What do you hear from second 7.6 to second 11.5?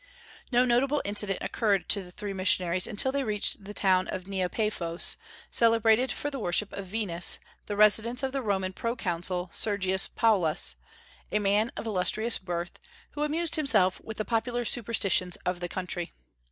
the residence of the Roman proconsul, Sergius Paulus, a